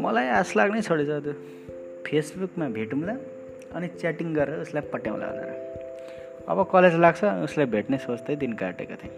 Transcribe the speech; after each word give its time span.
मलाई 0.00 0.28
आश 0.40 0.56
लाग्नै 0.56 0.82
छोडेछ 0.82 1.10
त्यो। 1.24 1.34
फेसबुकमा 2.06 2.66
भेटौँला 2.76 3.14
अनि 3.76 3.86
च्याटिङ 4.00 4.28
गरेर 4.34 4.60
उसलाई 4.60 4.82
पट्याउँला 4.92 5.26
भनेर। 5.26 5.50
अब 6.48 6.58
कलेज 6.72 6.94
लाग्छ 7.04 7.20
उसलाई 7.46 7.66
भेट्ने 7.74 7.98
सोच्दै 7.98 8.36
दिन 8.36 8.52
काटेको 8.60 8.96
थिएँ। 9.02 9.12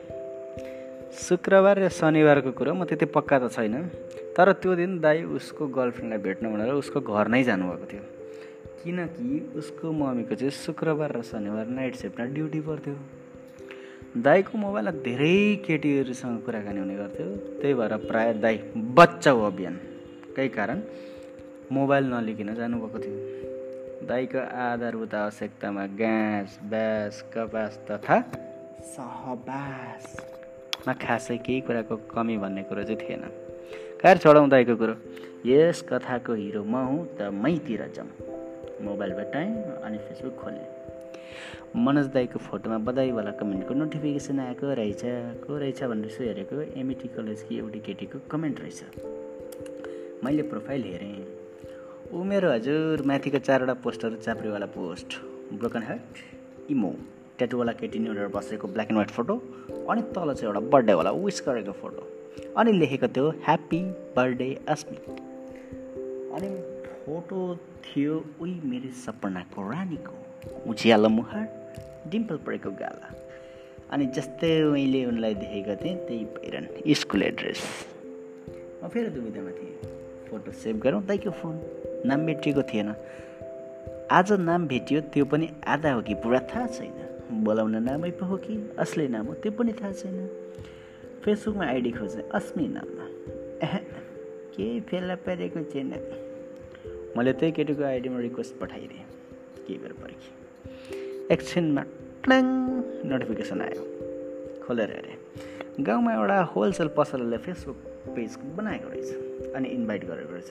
शुक्रबार 1.12 1.79
र 1.79 1.88
शनिबारको 1.88 2.50
कुरो 2.59 2.73
म 2.74 2.84
त्यति 2.84 3.06
पक्का 3.16 3.38
त 3.38 3.52
छैन 3.52 3.74
तर 4.37 4.52
त्यो 4.60 4.74
दिन 4.74 5.00
दाई 5.00 5.23
उसको 5.38 5.66
गर्लफ्रेन्डलाई 5.68 6.20
भेट्नु 6.27 6.46
भनेर 6.52 6.73
उसको 6.73 7.01
घर 7.01 7.28
नै 7.28 7.42
जानुभएको 7.45 7.87
थियो। 7.92 8.05
किनकि 8.83 9.28
उसको 9.59 9.92
मम्मीको 9.92 10.34
चाहिँ 10.34 10.51
शुक्रबार 10.51 11.10
र 11.16 11.23
शनिबार 11.23 11.66
नाइट 11.69 11.95
सिफ्टमा 12.02 12.27
ड्युटी 12.34 12.60
पर्थ्यो। 12.60 12.96
दाईको 14.19 14.59
मोबाइलमा 14.59 14.92
धेरै 15.05 15.62
केटीहरूसँग 15.66 16.37
कुराकानी 16.45 16.80
हुने 16.80 16.96
गर्थ्यो। 16.96 17.28
त्यही 17.60 17.74
भएर 17.74 17.92
प्रायः 18.09 18.41
दाई 18.41 18.56
बच्चा 18.98 19.30
हो 19.30 19.51
बिहान 19.51 19.77
केही 20.36 20.48
कारण 20.48 20.78
मोबाइल 21.72 22.04
नलिकन 22.12 22.54
जानुभएको 22.54 22.98
थियो। 22.98 24.06
दाईको 24.09 24.38
आधारभूत 24.38 25.14
आवश्यकतामा 25.14 25.86
घाँस 25.86 26.59
ब्यास 26.70 27.23
कपास 27.34 27.78
तथा 27.90 28.16
सहबासमा 28.95 30.92
खासै 31.06 31.37
केही 31.46 31.60
कुराको 31.60 31.96
कमी 32.10 32.37
भन्ने 32.38 32.62
कुरो 32.68 32.82
चाहिँ 32.82 33.00
थिएन। 33.00 33.23
कार 34.02 34.16
छोडाउँ 34.18 34.48
दाईको 34.50 34.74
कुरो। 34.76 34.95
यस 35.46 35.82
कथाको 35.88 36.32
हिरो 36.34 36.62
म 36.64 36.74
हुँ 36.87 37.06
त 37.18 37.30
मैतिर 37.30 37.82
जाउँ 37.96 38.10
मोबाइल 38.82 39.12
भेटाएँ 39.14 39.51
अनि 39.87 39.98
फेसबुक 39.98 40.34
खोलेँ। 40.42 40.66
मनोज 41.76 42.06
दाईको 42.14 42.38
फोटोमा 42.38 42.78
बधाईवाला 42.87 43.30
कमेन्टको 43.40 43.74
नोटिफिकेसन 43.74 44.40
आएको 44.40 44.74
रहेछ। 44.74 45.02
को 45.46 45.59
रहेछ 45.59 45.82
भनेर 45.84 46.06
यसो 46.06 46.24
हेरेको 46.24 46.56
एमइटी 46.80 47.09
कलेजकी 47.16 47.59
एउटी 47.59 47.80
केटीको 47.87 48.18
कमेन्ट 48.30 48.60
रहेछ। 48.60 48.80
मैले 50.24 50.42
प्रोफाइल 50.42 50.82
हेरेँ। 50.84 52.12
ऊ 52.15 52.23
मेरो 52.24 52.51
हजुर 52.52 53.02
माथिको 53.06 53.38
चारवटा 53.38 53.74
पोस्टर 53.84 54.15
चाप्रीवाला 54.16 54.66
पोस्ट 54.74 55.14
ब्रोकन 55.59 55.82
हार्ट 55.82 56.70
इमो 56.70 56.90
ट्याटुवाला 57.38 57.73
केटी 57.80 57.98
न्युडर 57.98 58.26
बसेको 58.34 58.68
ब्ल्याक 58.68 58.88
एन्ड 58.90 58.98
व्हाइट 58.98 59.10
फोटो 59.16 59.34
अनि 59.90 60.02
तल 60.14 60.32
चाहिँ 60.34 60.46
एउटा 60.46 60.60
बर्थडेवाला 60.73 61.10
विस 61.24 61.42
गरेको 61.46 61.73
फोटो 61.82 62.06
अनि 62.56 62.73
लेखेको 62.73 63.09
थियो 63.16 63.30
ह्याप्पी 63.46 63.80
बर्थडे 64.16 64.48
अस्मि 64.75 64.97
अनि 66.36 66.50
फोटो 67.04 67.38
थियो 67.86 68.25
उही 68.41 68.54
मेरो 68.70 68.91
सपनाको 69.04 69.70
रानीको 69.70 70.70
उज्यालो 70.70 71.09
मुहार 71.19 71.47
डिम्पल 72.10 72.36
परेको 72.47 72.70
गाला। 72.82 73.14
अनि 73.92 74.06
जस्तै 74.16 74.53
मैले 74.72 75.04
उनलाई 75.06 75.34
देखेको 75.42 75.75
थिएँ 75.84 75.97
त्यही 76.06 76.25
पहिरन 76.36 76.94
स्कुल 77.00 77.22
एड्रेस। 77.22 77.64
म 78.84 78.88
फेरि 78.88 79.10
दुविधामा 79.16 79.50
थिएँ। 79.59 79.91
फोटो 80.33 80.53
सेभ 80.53 80.77
गरौँ। 80.81 81.03
दाइको 81.06 81.31
फोन 81.31 81.61
नाम 82.06 82.25
भेटिएको 82.27 82.62
थिएन। 82.62 82.94
आज 84.11 84.33
नाम 84.41 84.66
भेटियो 84.69 85.00
त्यो 85.12 85.25
पनि 85.25 85.49
आधा 85.66 85.93
हो 85.93 86.03
कि? 86.03 86.15
पुरा 86.15 86.41
थाहा 86.50 86.66
छैन। 86.66 87.44
बोलाउन 87.44 87.77
नामै 87.83 88.11
पो 88.11 88.27
हो 88.27 88.37
कि? 88.37 88.55
असली 88.78 89.09
नाम 89.09 89.27
हो 89.27 89.34
त्यो 89.34 89.53
पनि 89.53 89.72
थाहा 89.72 89.93
छैन। 89.93 90.16
फेसबुकमा 91.25 91.65
आइडी 91.65 91.91
खोजेँ 91.91 92.22
अस्मी 92.34 92.69
नाममा 92.69 93.06
केही 94.55 94.81
फेला 94.81 95.15
परेको 95.27 95.62
छैन? 95.72 95.91
मैले 97.16 97.33
त्यही 97.33 97.53
केटीको 97.53 97.84
आइडीमा 97.84 98.21
रिक्वेस्ट 98.21 98.59
पठाइदिएँ। 98.59 99.05
केही 99.66 99.78
बेर 99.78 99.93
पर्खी 99.93 100.31
एकछिनमा 101.34 101.83
ट्ल्याङ 102.25 102.44
नोटिफिकेसन 103.05 103.60
आयो। 103.60 103.84
खोलेर 104.65 104.91
हेरेँ। 104.91 105.84
गाउँमा 105.84 106.15
एउटा 106.15 106.41
होलसेल 106.56 106.88
पसलले 106.97 107.38
फेसबुक 107.38 107.78
पेज 108.16 108.37
बनाएको 108.56 108.88
रहेछ। 108.88 109.31
अनि 109.50 109.69
इन्भाइट 109.69 110.04
गरेको 110.04 110.32
रहेछ। 110.32 110.50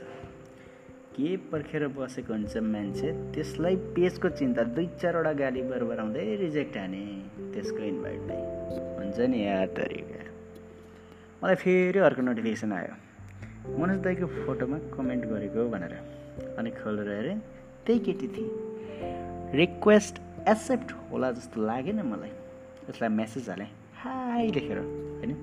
के 1.15 1.37
पर्खेर 1.37 1.87
बसेको 1.87 2.33
हुन्छ 2.33 2.57
मान्छे? 2.57 3.11
त्यसलाई 3.11 3.75
पेजको 3.75 4.29
चिन्ता 4.29 4.63
दुई 4.63 4.87
चारवटा 4.87 5.33
गाडी 5.33 5.61
बरबराउँदै 5.61 6.35
रिजेक्ट 6.35 6.77
हाने 6.77 7.25
त्यसको 7.53 7.77
इन्भाइट 7.77 8.19
नै। 8.19 8.35
हुन्छ 8.97 9.19
नि 9.19 9.47
या 9.47 9.65
तरिका। 9.65 10.23
मलाई 11.43 11.55
फेरि 11.55 11.99
अर्को 11.99 12.21
नोटिफिकेसन 12.21 12.71
आयो। 12.71 12.93
मनोज 13.77 13.97
दाईको 13.97 14.27
फोटोमा 14.27 14.77
कमेन्ट 14.77 15.25
गरेको 15.25 15.69
भनेर। 15.69 15.93
अनि 16.57 16.71
खोलेर 16.71 17.09
हेरेँ 17.09 17.39
त्यही 17.85 17.99
केटी 17.99 18.27
थिएँ। 18.27 18.49
रिक्वेस्ट 19.55 20.21
एक्सेप्ट 20.49 20.91
होला 21.11 21.31
जस्तो 21.31 21.65
लागेन 21.65 22.01
मलाई। 22.01 22.29
यसलाई 22.89 23.09
मेसेज 23.09 23.49
हालेँ। 23.49 23.67
हाई 23.95 24.47
लेखेर। 24.47 24.77
होइन? 24.77 25.33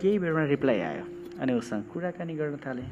केही 0.00 0.18
बेरमा 0.18 0.44
रिप्लाई 0.44 0.80
आयो। 0.80 1.21
अनि 1.42 1.52
उसँग 1.58 1.82
कुराकानी 1.92 2.34
गर्न 2.38 2.56
थालेँ। 2.62 2.86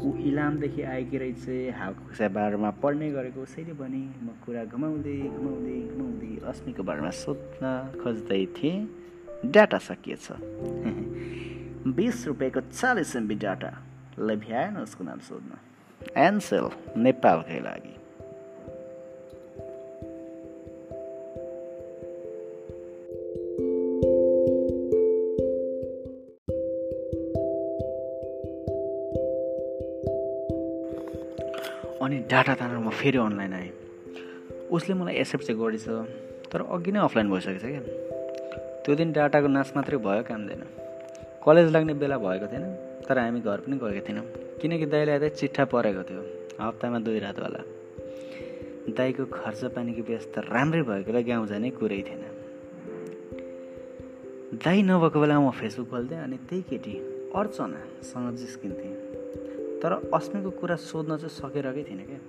ऊ 0.00 0.16
इलामदेखि 0.32 0.82
आएकी 0.82 1.16
रहेछ 1.20 1.76
हाउको 1.76 2.28
बारेमा 2.32 2.70
पढ्ने 2.80 3.10
गरेको 3.12 3.40
उसैले 3.44 3.72
भने 3.76 4.02
म 4.24 4.32
कुरा 4.40 4.64
घुमाउँदै 4.72 5.16
घुमाउँदै 5.36 5.76
घुमाउँदै 5.92 6.32
अस्मिको 6.48 6.82
बारेमा 6.82 7.12
सोध्न 7.20 7.64
खोज्दै 8.00 8.44
थिएँ। 8.56 8.88
डाटा 9.52 9.78
सकिएछ 9.78 10.26
बिस 11.96 12.26
रुपियाँको 12.26 12.60
चालिस 12.72 13.16
एमबी 13.16 13.34
डाटा। 13.44 13.72
भ्याएन 14.16 14.76
उसको 14.84 15.04
नाम 15.04 15.20
सोध्न। 15.20 15.52
एन्सेल 16.16 16.66
नेपालकै 16.96 17.60
लागि। 17.60 17.99
अनि 32.02 32.16
डाटा 32.30 32.54
तानेर 32.54 32.78
म 32.78 32.90
फेरि 32.90 33.18
अनलाइन 33.18 33.52
आएँ। 33.52 33.70
उसले 34.72 34.94
मलाई 34.94 35.14
एक्सेप्ट 35.20 35.44
चाहिँ 35.46 35.60
गरेछ 35.60 35.86
तर 36.48 36.60
अघि 36.64 36.90
नै 36.92 37.00
अफलाइन 37.04 37.28
भइसकेको 37.30 37.60
छ 37.60 37.66
क्या। 37.68 37.82
त्यो 38.84 38.94
दिन 38.96 39.12
डाटाको 39.12 39.48
नाच 39.48 39.72
मात्रै 39.76 39.98
भयो 40.00 40.22
काम 40.24 40.40
दिएन 40.48 40.62
कलेज 41.44 41.66
लाग्ने 41.74 41.94
बेला 42.00 42.16
भएको 42.18 42.46
थिएन 42.52 42.64
तर 43.04 43.18
हामी 43.18 43.40
घर 43.40 43.58
पनि 43.64 43.76
गएका 43.82 44.02
थिएनौँ। 44.08 44.26
किनकि 44.60 44.86
दाइलाई 44.86 45.18
त 45.18 45.24
चिट्ठा 45.36 45.64
परेको 45.68 46.02
थियो 46.08 46.22
हप्तामा 46.60 46.98
दुई 47.04 47.18
रातवाला। 47.20 47.60
दाईको 48.96 49.24
खर्च 49.28 49.60
पानीको 49.76 50.02
व्यवस्था 50.08 50.38
राम्रै 50.48 50.82
भएकोलाई 50.88 51.24
गाउँ 51.28 51.46
जाने 51.52 51.70
कुरै 51.76 52.00
थिएन। 52.08 52.22
दाई 54.64 54.78
नभएको 54.88 55.18
बेला 55.20 55.36
म 55.40 55.50
फेसबुक 55.52 55.88
खोल्थेँ 55.90 56.18
अनि 56.18 56.36
त्यही 56.48 56.62
केटी 56.70 56.94
अर्चनासँग 57.36 58.26
जिस्किन्थेँ। 58.40 58.92
तर 59.82 59.92
अस्मिको 60.14 60.50
कुरा 60.60 60.76
सोध्न 60.76 61.16
चाहिँ 61.16 61.34
सकेरकै 61.40 61.82
थिइनँ 61.88 62.04
क्या। 62.06 62.20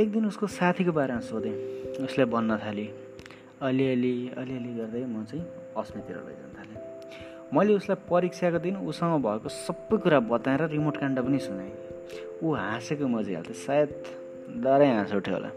एक 0.00 0.12
दिन 0.12 0.26
उसको 0.26 0.46
साथीको 0.46 0.92
बारेमा 0.92 1.20
सोधेँ। 1.20 1.56
उसले 2.04 2.24
भन्न 2.24 2.56
थालेँ 2.56 2.88
अलिअलि 3.62 4.14
अलिअलि 4.38 4.72
गर्दै 4.78 5.04
म 5.06 5.24
चाहिँ 5.24 5.44
अस्मितिर 5.76 6.16
लैजान 6.16 6.50
थालेँ। 6.58 6.78
मैले 7.54 7.74
उसलाई 7.74 7.98
परीक्षाको 8.10 8.58
दिन 8.58 8.76
उसँग 8.88 9.14
भएको 9.22 9.48
सबै 9.48 9.96
कुरा 9.98 10.20
बताएर 10.30 10.62
रिमोट 10.70 10.96
काण्ड 10.96 11.18
पनि 11.20 11.38
सुनाएँ। 11.38 11.72
ऊ 12.42 12.54
हाँसेको 12.54 13.06
मजिहाल्थ्यो 13.08 13.54
सायद 13.54 13.90
डरै 14.64 14.88
हाँस 14.88 15.14
उठ्यो 15.14 15.34
होला। 15.34 15.50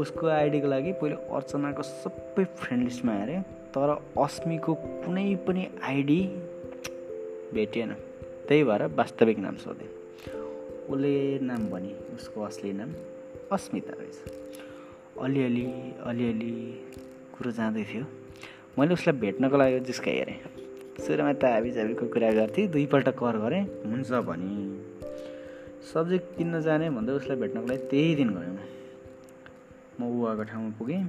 उसको 0.00 0.26
आइडीको 0.26 0.68
लागि 0.68 0.92
पहिले 1.00 1.16
अर्चनाको 1.34 1.82
सबै 1.82 2.44
फ्रेन्ड 2.58 2.84
लिस्टमा 2.84 3.12
हेरेँ 3.12 3.42
तर 3.74 3.90
अस्मिको 4.18 4.74
कुनै 5.04 5.34
पनि 5.46 5.66
आइडी 5.82 6.20
भेटिएन। 7.54 7.92
त्यही 8.50 8.62
भएर 8.64 8.82
वास्तविक 8.98 9.38
नाम 9.38 9.56
सोधेँ। 9.56 9.88
उसले 10.90 11.38
नाम 11.38 11.70
भने 11.70 11.92
उसको 12.14 12.42
असली 12.42 12.72
नाम 12.72 12.90
अस्मिता 13.52 13.94
रहेछ। 13.98 14.18
अलिअलि 15.22 15.64
अलिअलि 16.02 16.50
कुरो 17.34 17.50
जाँदै 17.50 17.84
थियो। 17.84 18.04
मैले 18.78 18.94
उसलाई 18.94 19.16
भेट्नको 19.22 19.56
लागि 19.56 19.80
जिस्का 19.86 20.10
हेरेँ। 20.10 20.38
सुरुमा 21.06 21.32
त 21.32 21.44
हाबी 21.44 21.70
कुरा 21.94 22.30
गर्थेँ 22.32 22.66
दुईपल्ट 22.74 23.08
कर 23.22 23.38
गरेँ 23.38 23.62
हुन्छ 23.86 24.10
भने। 24.26 24.50
सब्जी 25.92 26.18
किन्न 26.18 26.60
जाने 26.66 26.90
भन्दा 26.90 27.12
उसलाई 27.22 27.36
भेट्नको 27.38 27.66
लागि 27.70 27.86
त्यही 27.86 28.14
दिन 28.18 28.28
गयौँ। 28.34 28.58
म 30.00 30.02
आएको 30.26 30.42
ठाउँमा 30.50 30.70
पुगेँ 30.78 31.02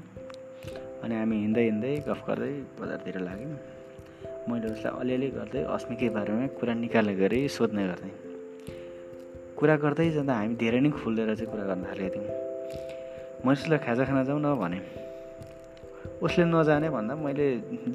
अनि 1.03 1.15
हामी 1.15 1.35
हिँड्दै 1.41 1.63
हिँड्दै 1.63 1.93
गफ 2.05 2.21
गर्दै 2.27 2.53
बजारतिर 2.77 3.17
लाग्यौँ। 3.19 3.80
मैले 4.49 4.67
उसलाई 4.73 4.91
अलिअलि 5.01 5.27
गर्दै 5.37 5.61
अस्मिकै 5.75 6.09
बारेमा 6.17 6.45
कुरा 6.57 6.73
निकाले 6.73 7.13
गरी 7.21 7.39
सोध्ने 7.57 7.83
गर्थेँ। 7.89 8.13
कुरा 9.57 9.75
गर्दै 9.83 10.09
जाँदा 10.17 10.33
हामी 10.33 10.55
धेरै 10.61 10.79
नै 10.81 10.89
खुलेर 10.97 11.29
चाहिँ 11.37 11.49
कुरा 11.51 11.63
गर्न 11.69 11.83
थालेका 11.89 12.09
थियौँ। 12.13 12.27
मैले 13.45 13.59
उसलाई 13.61 13.79
खाजा 13.85 14.03
खाना 14.09 14.23
जाउँ 14.27 14.41
न 14.41 14.47
भने। 14.61 14.79
उसले 16.25 16.43
नजाने 16.45 16.89
भन्दा 16.89 17.13
मैले 17.25 17.45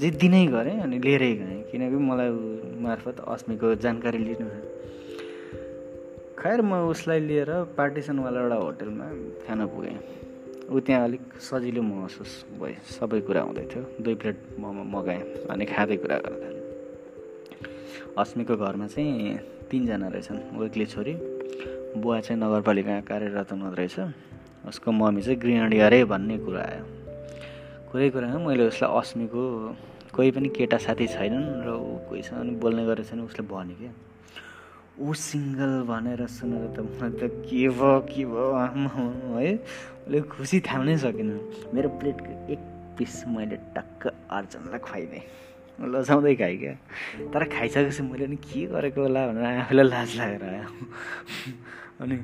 जिद्दी 0.02 0.28
नै 0.28 0.46
गरेँ 0.54 0.76
अनि 0.86 0.96
लिएरै 1.06 1.32
गएँ। 1.40 1.58
किनकि 1.70 1.98
मलाई 2.10 2.30
मार्फत 2.84 3.16
अस्मिको 3.34 3.74
जानकारी 3.84 4.18
लिनु 4.18 4.46
खैर 6.38 6.58
म 6.62 6.72
उसलाई 6.92 7.20
लिएर 7.28 7.50
पार्टिसनवाला 7.78 8.38
एउटा 8.40 8.56
होटेलमा 8.62 9.06
खान 9.46 9.60
पुगेँ। 9.66 9.98
ऊ 10.66 10.80
त्यहाँ 10.80 11.04
अलिक 11.04 11.24
सजिलो 11.38 11.82
महसुस 11.82 12.32
भयो 12.58 12.82
सबै 12.90 13.20
कुरा 13.22 13.40
हुँदै 13.46 13.64
थियो। 13.70 13.82
दुई 14.02 14.14
प्लेट 14.18 14.36
मोमो 14.58 14.82
मगाएँ 14.82 15.22
अनि 15.46 15.64
खाँदै 15.64 15.96
कुरा 16.02 16.16
गर्न 16.26 16.36
थालेँ 16.42 16.64
अस्मीको 18.18 18.54
घरमा 18.56 18.86
चाहिँ 18.90 19.38
तिनजना 19.70 20.08
रहेछन् 20.10 20.40
एक्लै 20.66 20.86
छोरी 20.90 21.14
बुवा 22.02 22.18
चाहिँ 22.20 22.38
नगरपालिकामा 22.42 23.00
कार्यरत 23.06 23.52
हुनुहुँदो 23.52 23.76
रहेछ। 23.78 23.96
उसको 24.66 24.88
मम्मी 24.90 25.22
चाहिँ 25.22 25.38
गृहिणी 25.38 25.78
अरे 25.86 26.04
भन्ने 26.10 26.36
कुरा 26.42 26.62
आयो। 26.66 26.84
कुरै 27.86 28.08
कुरामा 28.10 28.38
मैले 28.42 28.66
उसलाई 28.66 28.90
अस्मीको 28.90 29.42
कोही 30.10 30.30
पनि 30.34 30.48
केटा 30.50 30.78
साथी 30.82 31.06
छैनन् 31.14 31.62
र 31.62 31.68
ऊ 31.78 32.10
कोहीसँग 32.10 32.58
बोल्ने 32.58 32.82
गरेछन् 32.90 33.22
उसले 33.22 33.42
भने 33.46 33.74
क्या। 33.78 33.92
ऊ 34.96 35.12
सिङ्गल 35.12 35.72
भनेर 35.84 36.26
सुनेर 36.26 36.72
त 36.72 36.80
मलाई 36.80 37.10
त 37.20 37.28
के 37.44 37.68
भयो 37.68 38.00
के 38.08 38.24
भयो 38.24 38.48
है 39.36 39.52
उसले 40.08 40.20
खुसी 40.32 40.60
थाम्नै 40.64 40.96
सकेन। 41.04 41.30
मेरो 41.74 41.88
प्लेटको 42.00 42.32
एक 42.52 42.60
पिस 42.96 43.14
मैले 43.28 43.56
टक्क 43.76 44.00
अर्जनलाई 44.08 44.80
खुवाइदिएँ। 44.80 45.24
लजाउँदै 45.84 46.34
खाएँ 46.40 46.56
क्या। 46.56 46.74
तर 47.28 47.44
खाइसकेपछि 47.44 48.02
मैले 48.08 48.26
नि 48.32 48.36
के 48.40 48.60
गरेको 48.72 49.00
होला 49.04 49.20
भनेर 49.28 49.44
आफूलाई 49.68 49.84
लाज 49.84 50.10
लागेर 50.16 50.44
आयो। 50.48 50.64
अनि 52.00 52.16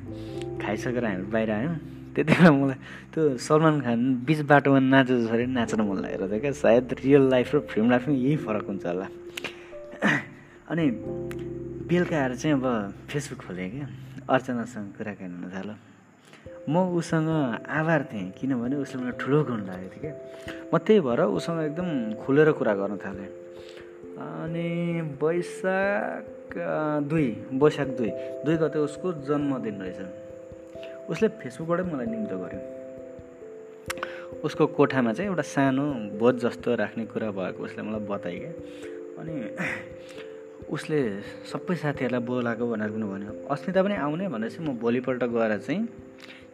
खाइसकेर 0.65 1.05
हामी 1.05 1.29
बाहिर 1.29 1.51
आयौँ। 1.53 1.75
त्यति 2.17 2.33
बेला 2.33 2.49
मलाई 2.57 2.77
त्यो 3.13 3.37
सलमान 3.37 3.81
खान 3.85 3.99
बिच 4.25 4.39
बाटोमा 4.49 4.79
नाचे 4.81 5.13
जसरी 5.21 5.45
नाच्न 5.45 5.81
मन 5.85 5.97
लागेर 6.01 6.25
थियो 6.25 6.39
क्या। 6.41 6.51
सायद 6.57 6.85
रियल 7.05 7.29
लाइफ 7.29 7.53
र 7.53 7.59
फिल्म 7.69 7.89
लाइफमा 7.93 8.13
यही 8.17 8.35
फरक 8.41 8.65
हुन्छ 8.65 8.85
होला। 8.85 9.07
अनि 10.73 10.85
बेलुका 11.93 12.17
आएर 12.17 12.33
चाहिँ 12.41 12.57
अब 12.57 13.05
फेसबुक 13.05 13.39
खोलेँ 13.45 13.69
क्या। 13.69 13.85
अर्चनासँग 14.25 14.97
कुराकानी 14.97 15.29
हुन 15.29 15.45
थाल्यो 15.53 15.77
म 16.65 16.89
उसँग 16.97 17.29
आभार 17.69 18.01
थिएँ 18.09 18.33
किनभने 18.33 18.75
उसले 18.81 18.97
मलाई 18.97 19.13
ठुलो 19.21 19.39
गुण 19.45 19.61
लागेको 19.69 19.93
थियो 19.93 20.01
क्या। 20.01 20.73
म 20.73 20.77
त्यही 20.81 20.99
भएर 21.05 21.21
उसँग 21.37 21.59
एकदम 21.69 21.89
खुलेर 22.17 22.49
कुरा 22.57 22.73
गर्न 22.81 22.97
थालेँ। 22.97 23.29
अनि 24.17 24.69
वैशाख 25.21 26.49
दुई 27.13 27.27
वैशाख 27.61 27.87
दुई 27.93 28.11
दुई 28.41 28.55
गते 28.57 28.79
उसको 28.89 29.07
जन्मदिन 29.29 29.75
रहेछ। 29.85 29.99
उसले 31.13 31.27
फेसबुकबाटै 31.45 31.83
मलाई 31.93 32.07
निम्तो 32.09 32.35
गर्यो। 32.41 32.61
उसको 34.41 34.63
कोठामा 34.73 35.13
चाहिँ 35.13 35.29
एउटा 35.29 35.45
सानो 35.45 35.85
बोध 36.17 36.35
जस्तो 36.41 36.69
राख्ने 36.73 37.05
कुरा 37.05 37.29
भएको 37.37 37.61
उसले 37.63 37.81
मलाई 37.85 38.01
बतायो 38.09 38.39
क्या। 38.41 38.51
अनि 39.21 39.33
उसले 40.69 41.21
सबै 41.51 41.75
साथीहरूलाई 41.75 42.21
बोलाएको 42.21 42.65
भनेर 42.67 42.89
पनि 42.89 43.03
भन्यो। 43.03 43.47
अस्मिता 43.47 43.83
पनि 43.83 43.95
आउने 43.95 44.27
भनेर 44.27 44.49
चाहिँ 44.49 44.69
म 44.69 44.77
भोलिपल्ट 44.79 45.23
गएर 45.23 45.57
चाहिँ 45.57 45.87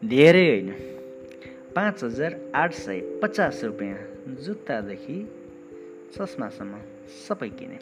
धेरै 0.06 0.46
होइन 0.50 0.70
पाँच 1.76 2.04
हजार 2.04 2.52
आठ 2.56 2.74
सय 2.74 3.20
पचास 3.24 3.64
रुपियाँ 3.64 3.98
जुत्तादेखि 4.46 5.18
चस्मासम्म 6.18 6.74
सबै 7.28 7.50
किने। 7.50 7.78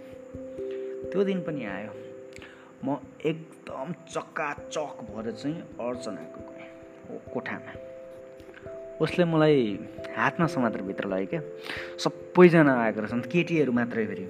त्यो 1.12 1.24
दिन 1.24 1.42
पनि 1.42 1.66
आयो। 1.66 1.92
म 2.86 2.98
एकदम 3.26 3.94
चक्काचक 4.14 4.98
भएर 5.10 5.32
चाहिँ 5.32 5.62
अर्चनाको 5.80 6.40
गएँ 6.50 7.20
कोठामा। 7.34 7.74
उसले 9.02 9.26
मलाई 9.26 9.80
हातमा 10.18 10.48
समातेर 10.48 10.82
भित्र 10.82 11.08
लाग्यो 11.08 11.28
क्या 11.28 11.42
सबैजना 11.98 12.74
आएको 12.84 13.00
रहेछन्। 13.02 13.22
केटीहरू 13.22 13.72
मात्रै 13.72 14.06
फेरि 14.06 14.26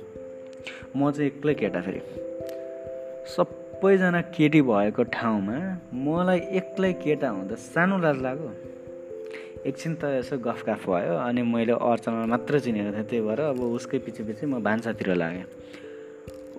म 0.96 1.12
चाहिँ 1.12 1.30
एक्लै 1.32 1.54
केटा 1.54 1.82
फेरि 1.82 2.02
सबैजना 3.36 4.22
केटी 4.36 4.62
भएको 4.62 5.04
ठाउँमा 5.14 5.58
मलाई 6.06 6.40
एक्लै 6.60 6.94
केटा 7.04 7.30
हुँदा 7.30 7.56
सानो 7.56 7.98
लाज 8.04 8.18
लाग्यो। 8.22 8.52
एकछिन 9.68 9.96
त 9.96 10.04
यसो 10.18 10.38
गफ 10.38 10.64
गफ 10.70 10.84
भयो 10.90 11.16
अनि 11.28 11.42
मैले 11.44 11.74
अर्चना 11.76 12.26
मात्र 12.32 12.60
चिनेको 12.60 12.92
थिएँ 12.96 13.08
त्यही 13.10 13.22
भएर 13.28 13.40
अब 13.52 13.60
उसकै 13.78 13.98
पछि 14.06 14.24
पछि 14.24 14.46
म 14.46 14.64
भान्सातिर 14.64 15.10
लागेँ। 15.16 15.46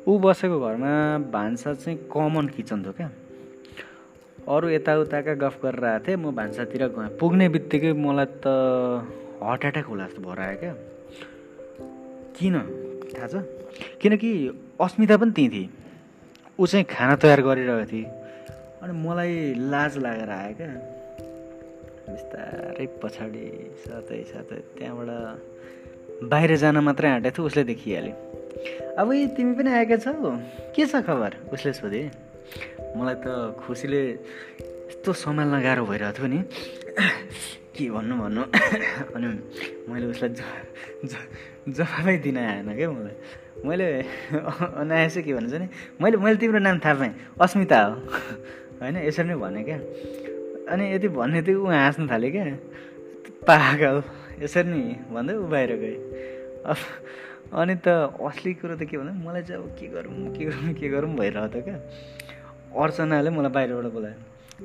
ऊ 0.09 0.19
बसेको 0.19 0.57
घरमा 0.61 0.93
भान्सा 1.33 1.75
चाहिँ 1.75 1.99
कमन 2.13 2.47
किचन 2.57 2.79
थियो 2.85 2.93
क्या। 2.93 3.11
अरू 4.49 4.69
यताउताका 4.69 5.35
गफ 5.41 5.55
गरेर 5.65 5.85
आएको 5.85 6.05
थिएँ 6.07 6.17
म 6.17 6.35
भान्सातिर 6.37 6.83
गएँ। 6.93 7.17
पुग्ने 7.21 7.49
बित्तिकै 7.49 7.93
मलाई 7.93 8.27
त 8.45 8.47
हार्ट 9.43 9.65
एट्याक 9.65 9.87
होला 9.87 10.05
जस्तो 10.07 10.21
भएर 10.23 10.41
आयो 10.41 10.57
क्या। 10.61 10.75
किन? 12.37 12.57
थाहा 13.15 13.27
छ? 13.27 13.35
किनकि 14.01 14.31
अस्मिता 14.81 15.17
पनि 15.17 15.33
त्यहीँ 15.33 15.51
थिए। 15.51 15.69
ऊ 16.61 16.67
चाहिँ 16.67 16.85
खाना 16.85 17.15
तयार 17.17 17.41
गरिरहेको 17.43 17.87
थिएँ। 17.93 18.07
अनि 18.83 18.93
मलाई 18.93 19.55
लाज 19.73 19.93
लागेर 19.99 20.31
आयो 20.31 20.55
क्या। 20.59 20.71
बिस्तारै 22.09 22.87
पछाडि 23.03 23.47
साथै 23.85 24.21
साथै 24.33 24.59
त्यहाँबाट 24.79 25.11
बाहिर 26.31 26.57
जान 26.57 26.77
मात्रै 26.79 27.09
आँटेको 27.11 27.35
थियो 27.37 27.47
उसले 27.47 27.63
देखिहाल्यो। 27.65 28.15
अब 28.99 29.09
तिमी 29.37 29.53
पनि 29.55 29.71
आएका 29.71 29.97
छौ। 30.03 30.13
के 30.75 30.87
छ 30.87 31.03
खबर? 31.07 31.31
उसले 31.53 31.73
सोधे। 31.73 32.03
मलाई 32.97 33.17
त 33.23 33.27
खुसीले 33.61 34.03
यस्तो 34.91 35.13
सम्हाल्न 35.13 35.55
गाह्रो 35.63 35.85
भइरहेको 35.87 36.17
थियो 36.19 36.27
नि। 36.27 36.41
के 37.77 37.85
भन्नु 37.95 38.15
भन्नु। 38.19 38.43
अनि 39.15 39.27
मैले 39.87 40.07
उसलाई 40.11 40.31
जवाबै 41.73 42.17
दिन 42.25 42.37
आएन 42.39 42.69
क्या 42.77 42.91
मलाई? 42.91 43.17
मैले 43.65 43.87
अनायास 44.81 45.17
के 45.21 45.33
भन्नु 45.35 45.51
छ 45.51 45.55
नि? 45.61 45.69
मैले 46.01 46.17
मैले 46.17 46.37
तिम्रो 46.39 46.59
नाम 46.59 46.79
थाहा 46.79 46.95
पाएँ। 46.95 47.13
अस्मिता 47.41 47.79
हो। 47.85 47.95
होइन 48.81 48.97
यसरी 49.05 49.29
नै 49.29 49.37
भने 49.37 49.63
क्या। 49.69 49.79
अनि 50.73 50.85
यति 50.95 51.09
भन्ने 51.09 51.43
थियो 51.43 51.59
ऊ 51.61 51.67
हाँस्नु 51.69 52.07
थाल्यो 52.09 52.31
क्या। 52.31 52.45
पागल। 53.49 53.97
यसरी 54.43 54.69
नि 54.71 54.83
भन्दै 55.13 55.35
ऊ 55.35 55.47
बाहिर 55.51 55.73
गएँ 55.83 55.97
अनि 57.53 57.75
त 57.85 57.89
असली 58.21 58.55
कुरो 58.61 58.77
त 58.77 58.83
के 58.87 58.97
भन्दा 58.97 59.13
मलाई 59.25 59.43
चाहिँ 59.43 59.63
अब 59.63 59.69
के 59.81 59.87
गरौँ 59.89 60.33
के 60.37 60.45
गरौँ 60.45 60.73
के 60.75 60.89
गरौँ 60.89 61.11
भइरहेको 61.17 61.49
थियो 61.55 61.63
क्या। 61.65 61.77
अर्चनाले 62.77 63.31
मलाई 63.31 63.53
बाहिरबाट 63.57 63.93
बोलायो। 63.93 64.17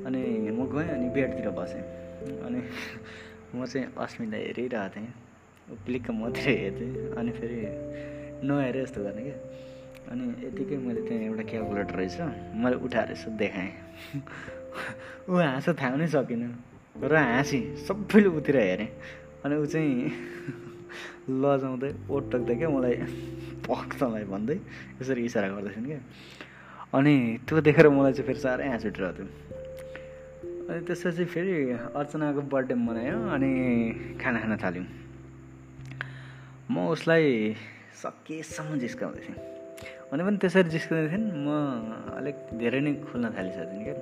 अनि 0.06 0.20
म 0.52 0.68
गएँ 0.70 0.88
अनि 0.94 1.08
बेडतिर 1.10 1.48
बसेँ। 1.58 1.82
अनि 2.46 2.58
म 3.56 3.66
चाहिँ 3.66 3.92
अस्मिता 3.98 4.36
हेरिरहेको 4.36 4.88
थिएँ। 4.94 5.23
प्लिक्क 5.70 6.10
मतिर 6.10 6.48
हेर्थेँ। 6.48 7.12
अनि 7.16 7.30
फेरि 7.30 7.56
नहेरे 8.46 8.82
जस्तो 8.82 9.04
गर्ने 9.04 9.22
क्या। 9.22 9.36
अनि 10.12 10.24
यतिकै 10.46 10.76
मैले 10.76 11.00
त्यहाँ 11.08 11.24
एउटा 11.24 11.42
क्यालकुलेटर 11.42 11.94
रहेछ 11.94 12.20
मैले 12.54 12.76
उठाएर 12.76 13.12
यसो 13.12 13.30
देखाएँ। 13.30 13.72
ऊ 15.30 15.34
हाँसो 15.34 15.74
थाहा 15.74 16.06
सकिनँ। 16.06 16.52
र 17.02 17.16
हाँसी 17.16 17.60
सबैले 17.88 18.28
उतिर 18.28 18.56
हेरेँ। 18.56 18.88
अनि 19.44 19.56
ऊ 19.56 19.66
चाहिँ 19.66 20.12
लजाउँदै 21.42 21.90
ओट 22.10 22.32
टक्दै 22.32 22.54
क्या 22.54 22.68
मलाई 22.68 22.94
पक्तलाई 23.68 24.24
भन्दै 24.24 24.58
यसरी 25.00 25.24
इसारा 25.24 25.48
गर्दैछन् 25.48 25.86
क्या। 25.86 26.00
अनि 26.94 27.14
त्यो 27.48 27.60
देखेर 27.60 27.88
मलाई 27.88 28.12
चाहिँ 28.12 28.26
फेरि 28.26 28.40
साह्रै 28.40 28.68
हाँस 28.68 28.86
उठिरहेको 28.86 29.16
थियो। 29.16 29.28
अनि 30.68 30.80
त्यसपछि 30.86 31.24
फेरि 31.24 31.54
अर्चनाको 31.72 32.40
बर्थडे 32.52 32.74
मनायो 32.74 33.18
अनि 33.28 33.50
खाना 34.20 34.38
खान 34.40 34.56
थाल्यौँ। 34.56 35.03
म 36.70 36.88
उसलाई 36.88 37.56
सकेसम्म 38.00 38.78
जिस्काउँदै 38.80 39.20
थिएँ। 39.20 39.36
अनि 40.12 40.22
पनि 40.24 40.36
त्यसरी 40.40 40.70
जिस्काउँदै 40.72 41.08
थिएँ 41.12 41.28
म 41.44 41.48
अलिक 42.16 42.36
धेरै 42.56 42.80
नै 42.80 42.92
खुल्न 43.04 43.28
थालिसकेको 43.36 43.68
थिएँ 43.68 43.84
क्या। 43.84 43.96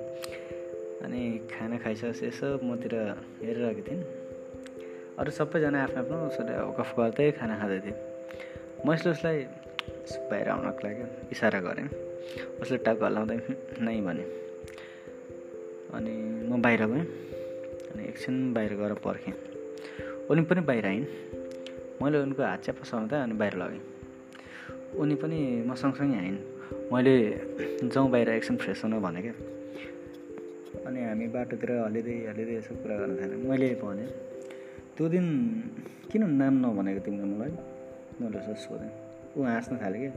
अनि 1.03 1.21
खाना 1.51 1.77
खाइसकेपछि 1.83 2.25
यसो 2.25 2.47
मतिर 2.63 2.93
हेरिरहेको 3.43 3.83
थिएँ 3.83 3.99
अरू 5.19 5.31
सबैजना 5.35 5.77
आफ्नो 5.83 5.99
आफ्नो 6.07 6.17
उसले 6.31 6.53
गफ 6.79 6.89
गर्दै 6.99 7.31
खाना 7.35 7.55
खाँदै 7.59 7.79
थिएँ। 7.83 7.97
म 8.85 8.87
यसले 8.95 9.11
उसलाई 9.11 9.37
बाहिर 10.31 10.47
आउनको 10.55 10.81
लागि 10.87 11.03
इसारा 11.35 11.59
गरेँ। 11.67 11.87
उसले 12.63 12.77
टाउको 12.87 13.03
हल्लाउँदै 13.05 13.37
नै 13.85 13.99
भने 14.07 14.23
अनि 15.99 16.13
म 16.47 16.61
बाहिर 16.63 16.81
गएँ। 16.87 17.05
अनि 17.91 18.01
एकछिन 18.07 18.35
बाहिर 18.55 18.73
गएर 18.79 18.93
पर्खेँ। 19.03 19.35
उनी 20.31 20.41
पनि 20.47 20.61
बाहिर 20.63 20.85
आइन्। 20.87 21.05
मैले 22.03 22.17
उनको 22.19 22.43
हात 22.43 22.63
च्याप 22.63 22.83
समाउँदै 22.83 23.15
अनि 23.15 23.33
बाहिर 23.39 23.55
लगेँ। 23.55 23.81
उनी 24.99 25.15
पनि 25.15 25.39
म 25.67 25.73
सँगसँगै 25.73 26.17
आइन्। 26.19 26.39
मैले 26.91 27.15
जाउँ 27.87 28.09
बाहिर 28.11 28.29
एकछिन 28.29 28.55
फ्रेस 28.57 28.83
हुन 28.83 28.99
भने 28.99 29.21
क्या। 29.21 29.33
अनि 30.83 30.99
हामी 31.07 31.27
बाटोतिर 31.31 31.71
हलिँदै 31.87 32.15
हलिँदै 32.29 32.53
यसो 32.59 32.75
कुरा 32.83 32.95
गर्न 32.99 33.13
थाल्यौँ 33.21 33.41
मैले 33.49 33.69
भने 33.79 34.05
त्यो 34.95 35.05
दिन 35.09 35.25
किन 36.11 36.23
नाम 36.35 36.53
नभनेको 36.63 37.01
तिमीले 37.05 37.23
मलाई? 37.23 37.53
मैले 38.19 38.37
यसो 38.37 38.53
सोधेँ। 38.63 38.91
ऊ 39.37 39.43
हाँस्न 39.43 39.73
थालेँ 39.81 39.99
क्या। 40.03 40.13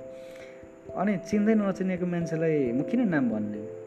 अनि 1.00 1.12
चिन्दै 1.28 1.54
नचिनेको 1.54 2.06
मान्छेलाई 2.06 2.72
म 2.72 2.82
किन 2.82 3.00
नाम 3.08 3.24
भन्ने? 3.30 3.85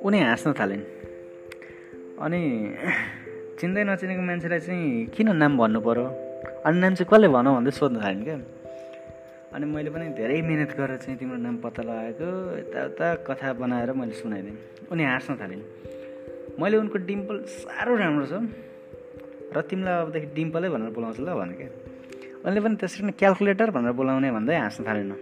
उनी 0.00 0.18
हाँस्न 0.20 0.52
थालिन्। 0.58 0.84
अनि 2.24 2.40
चिन्दै 3.60 3.82
नचिनेको 3.84 4.22
मान्छेलाई 4.22 4.60
चाहिँ 4.64 5.06
किन 5.12 5.28
नाम 5.36 5.52
भन्नु 5.60 5.80
पऱ्यो 5.84 6.06
अनि 6.64 6.76
नाम 6.80 6.92
चाहिँ 6.96 7.08
कसले 7.10 7.28
भनौँ 7.28 7.52
भन्दै 7.56 7.72
सोध्नु 7.76 8.00
थाल्यो 8.00 8.24
क्या? 8.24 8.36
अनि 9.54 9.64
मैले 9.66 9.90
पनि 9.92 10.06
धेरै 10.16 10.40
मिहिनेत 10.40 10.72
गरेर 10.78 10.96
चाहिँ 11.04 11.16
तिम्रो 11.20 11.36
नाम 11.36 11.56
पत्ता 11.60 11.82
लगाएको 11.84 12.28
यताउता 12.60 13.06
कथा 13.28 13.48
बनाएर 13.60 13.92
मैले 13.92 14.14
सुनाइदिएँ। 14.16 14.88
उनी 14.88 15.04
हाँस्न 15.04 15.36
थालिन्। 15.36 15.62
मैले 16.60 16.76
उनको 16.80 16.96
डिम्पल 17.04 17.36
साह्रो 17.60 17.92
राम्रो 18.00 18.26
छ। 18.26 18.34
र 19.52 19.60
तिमीलाई 19.68 19.94
अबदेखि 20.00 20.28
डिम्पलै 20.32 20.68
भनेर 20.70 20.90
बोलाउँछु 20.96 21.20
ल 21.20 21.30
भने 21.36 21.54
क्या। 21.60 21.68
उनले 22.46 22.60
पनि 22.64 22.74
त्यसरी 22.80 23.02
नै 23.04 23.12
क्यालकुलेटर 23.20 23.68
भनेर 23.76 23.92
बोलाउने 23.92 24.30
भन्दै 24.32 24.56
हाँस्न 24.64 24.80
थालेन। 24.88 25.12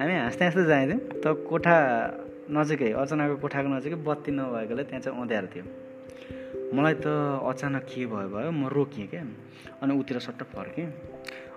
हामी 0.00 0.14
हाँस्दै 0.26 0.44
हाँस्दै 0.48 0.64
जाँदैथ्यौँ। 0.66 1.00
त 1.22 1.24
कोठा 1.46 1.76
नजिकै 2.50 2.90
अचानक 2.98 3.30
कोठाको 3.40 3.68
नजिकै 3.70 3.96
बत्ती 4.02 4.30
नभएकोले 4.34 4.82
त्यहाँ 4.90 5.02
चाहिँ 5.02 5.20
अँध्यारो 5.22 5.48
थियो। 5.54 5.64
मलाई 6.74 6.94
त 6.94 7.06
अचानक 7.50 7.82
के 7.86 8.06
भयो 8.10 8.28
भयो 8.34 8.50
म 8.50 8.66
रोकिएँ 8.66 9.06
क्या 9.06 9.22
अनि 9.82 9.92
उतिर 9.98 10.18
सट्ट 10.18 10.42
फर्केँ। 10.50 10.86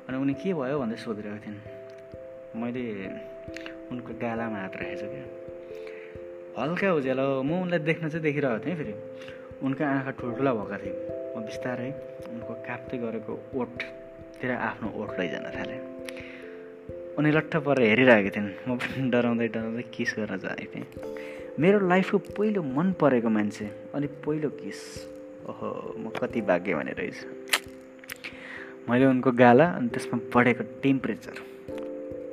अनि 0.08 0.18
उनी 0.18 0.34
के 0.34 0.54
भयो 0.54 0.78
भन्दै 0.80 0.98
सोधिरहेको 1.02 1.42
थिइन्। 1.46 1.60
मैले 2.62 2.84
उनको 3.92 4.12
गालामा 4.22 4.58
हात 4.62 4.76
राखेको 4.78 5.02
छु 5.02 5.08
क्या 5.14 5.26
हल्का 6.62 6.94
उज्यालो 6.94 7.28
म 7.42 7.50
उनलाई 7.64 7.80
देख्न 7.90 8.10
चाहिँ 8.10 8.24
देखिरहेको 8.24 8.66
थिएँ 8.66 8.76
फेरि। 8.78 8.94
उनका 9.66 9.84
आँखा 9.90 10.12
ठुल्ठुला 10.20 10.54
भएका 10.54 10.78
थिए। 10.84 10.94
म 11.34 11.42
बिस्तारै 11.42 11.90
उनको 12.30 12.54
काप्दै 12.68 12.98
गरेको 13.02 13.34
ओठतिर 13.58 14.52
आफ्नो 14.52 14.88
ओठ 15.02 15.10
लैजान 15.20 15.46
थालेँ। 15.58 15.93
उनी 17.18 17.32
लट्ठ 17.32 17.56
परेर 17.66 17.90
हेरिरहेको 17.90 18.30
थिइन्। 18.36 18.50
म 18.68 18.78
पनि 18.82 19.10
डराउँदै 19.14 19.48
डराउँदै 19.54 19.84
किस 19.94 20.14
गर्न 20.18 20.38
जानेको 20.42 20.72
थिएँ 20.74 20.88
मेरो 21.62 21.78
लाइफको 21.88 22.18
पहिलो 22.34 22.62
मन 22.66 22.88
परेको 22.98 23.30
मान्छे 23.30 23.66
अनि 23.94 24.08
पहिलो 24.26 24.50
किस। 24.50 24.80
ओहो 25.50 25.70
म 26.02 26.10
कति 26.10 26.42
भाग्य 26.42 26.74
भने 26.74 26.92
रहेछु। 26.98 27.28
मैले 28.90 29.06
उनको 29.06 29.32
गाला 29.32 29.66
अनि 29.78 29.88
त्यसमा 29.94 30.18
बढेको 30.34 30.64
टेम्परेचर। 30.82 31.36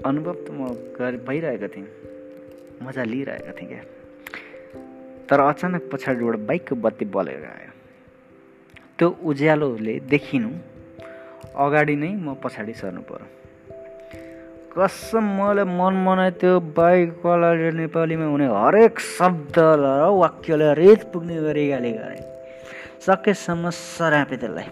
अनुभव 0.08 0.34
त 0.44 0.48
म 0.50 0.72
गरि 0.96 1.18
भइरहेको 1.28 1.68
थिएँ। 1.68 1.88
मजा 2.82 3.04
लिइरहेको 3.04 3.52
थिएँ 3.60 3.68
क्या। 3.68 3.82
तर 5.28 5.40
अचानक 5.40 5.82
पछाडिबाट 5.92 6.36
बाइकको 6.48 6.74
बत्ती 6.80 7.04
बलेर 7.04 7.44
आयो। 7.44 7.72
त्यो 8.96 9.08
उज्यालोले 9.28 9.94
देखिनु 10.08 10.50
अगाडि 11.64 11.96
नै 11.96 12.10
म 12.16 12.34
पछाडि 12.44 12.74
सर्नु 12.80 13.02
पऱ्यो 13.04 13.39
कसम 14.70 15.24
मैले 15.36 15.64
मन 15.66 15.94
मनाए 16.06 16.30
त्यो 16.40 16.52
बाइकवालाले 16.78 17.70
नेपालीमा 17.74 18.26
हुने 18.32 18.46
हरेक 18.54 19.00
शब्द 19.02 19.56
र 19.58 19.86
वाक्यले 20.14 20.68
रेत 20.78 21.00
पुग्ने 21.12 21.36
गरी 21.42 21.64
गाली 21.68 21.90
गरेँ 21.98 22.22
सकेसम्म 23.06 23.70
सरापे 23.74 24.36
त्यसलाई। 24.42 24.68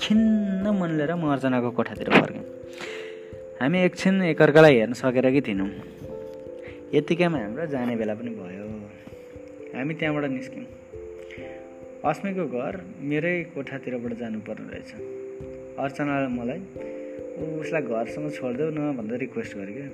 खिन्न 0.00 0.64
मन 0.80 0.90
लिएर 0.96 1.12
म 1.20 1.28
अर्चनाको 1.28 1.70
कोठातिर 1.76 2.08
फर्केँ 2.08 2.44
हामी 3.60 3.78
एकछिन 3.86 4.22
एकअर्कालाई 4.32 4.74
हेर्न 4.80 4.92
सकेर 4.96 5.26
कि 5.34 5.40
थिएनौँ 5.44 5.68
यतिकैमा 6.96 7.38
हाम्रो 7.44 7.66
जाने 7.68 7.94
बेला 8.00 8.14
पनि 8.16 8.30
भयो। 8.40 8.64
हामी 9.76 9.94
त्यहाँबाट 10.00 10.24
निस्क्यौँ। 10.32 10.66
अस्मीको 12.08 12.44
घर 12.48 12.74
मेरै 13.10 13.36
कोठातिरबाट 13.52 14.12
जानुपर्ने 14.22 14.68
रहेछ। 14.72 14.90
अर्चनाले 15.84 16.28
मलाई 16.38 16.60
उसलाई 17.42 17.82
घरसम्म 17.82 18.30
छोडिदेऊ 18.30 18.70
न 18.70 18.96
भनेर 18.96 19.18
रिक्वेस्ट 19.18 19.56
गरेँ 19.56 19.74
क्या। 19.74 19.88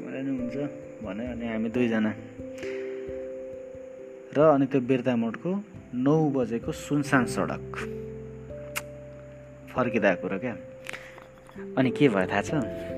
मलाई 0.00 0.22
नि 0.22 0.32
हुन्छ 0.38 0.56
भने 1.04 1.26
अनि 1.26 1.46
हामी 1.48 1.68
दुईजना। 1.68 2.12
र 4.36 4.40
अनि 4.40 4.66
त्यो 4.66 4.80
बिर्ता 4.80 5.16
मोडको 5.16 5.50
नौ 5.94 6.30
बजेको 6.30 6.72
सुनसान 6.72 7.26
सडक। 7.26 7.76
फर्किँदा 9.74 10.14
कुरो 10.14 10.38
क्या। 10.38 10.56
अनि 11.78 11.90
के 11.90 12.08
भयो 12.08 12.26
थाहा 12.26 12.42
छ? 12.42 12.91